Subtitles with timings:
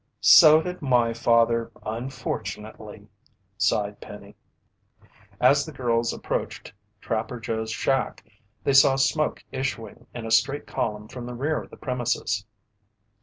[0.21, 3.07] "So did my father, unfortunately,"
[3.55, 4.35] sighed Penny.
[5.39, 8.25] As the girls approached Trapper Joe's shack,
[8.63, 12.47] they saw smoke issuing in a straight column from the rear of the premises.